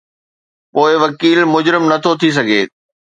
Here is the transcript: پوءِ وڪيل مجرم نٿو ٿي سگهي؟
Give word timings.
پوءِ 0.73 0.91
وڪيل 1.03 1.39
مجرم 1.53 1.83
نٿو 1.91 2.11
ٿي 2.19 2.29
سگهي؟ 2.37 2.61